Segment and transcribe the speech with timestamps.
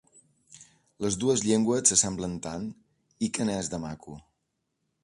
[1.05, 2.67] Les dues llengües s'assemblen tant,
[3.29, 4.19] i que n'és de maco.